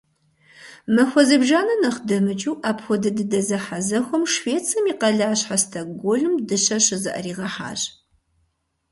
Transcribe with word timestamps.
Махуэ 0.95 1.21
зыбжанэ 1.27 1.75
нэхъ 1.81 2.01
дэмыкӀыу 2.07 2.61
апхуэдэ 2.69 3.09
дыдэ 3.17 3.39
зэхьэзэхуэм 3.47 4.23
Швецием 4.33 4.85
и 4.91 4.93
къалащхьэ 4.99 5.57
Стокгольм 5.63 6.33
дыщэр 6.47 6.81
щызыӀэригъэхьащ. 6.85 7.81